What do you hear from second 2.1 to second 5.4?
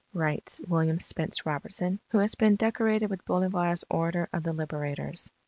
has been decorated with Bolivar's Order of the Liberators.